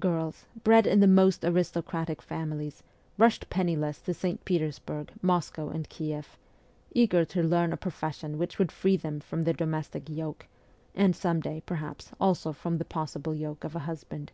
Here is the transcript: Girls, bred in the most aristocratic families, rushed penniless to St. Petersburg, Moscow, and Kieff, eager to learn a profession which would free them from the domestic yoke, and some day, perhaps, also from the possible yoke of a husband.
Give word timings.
Girls, 0.00 0.44
bred 0.64 0.88
in 0.88 0.98
the 0.98 1.06
most 1.06 1.44
aristocratic 1.44 2.20
families, 2.20 2.82
rushed 3.16 3.48
penniless 3.48 4.00
to 4.00 4.12
St. 4.12 4.44
Petersburg, 4.44 5.12
Moscow, 5.22 5.68
and 5.68 5.88
Kieff, 5.88 6.36
eager 6.90 7.24
to 7.26 7.44
learn 7.44 7.72
a 7.72 7.76
profession 7.76 8.38
which 8.38 8.58
would 8.58 8.72
free 8.72 8.96
them 8.96 9.20
from 9.20 9.44
the 9.44 9.52
domestic 9.52 10.08
yoke, 10.08 10.48
and 10.96 11.14
some 11.14 11.40
day, 11.40 11.62
perhaps, 11.64 12.10
also 12.18 12.52
from 12.52 12.78
the 12.78 12.84
possible 12.84 13.36
yoke 13.36 13.62
of 13.62 13.76
a 13.76 13.86
husband. 13.86 14.32